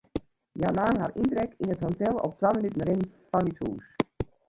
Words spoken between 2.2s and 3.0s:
op twa minuten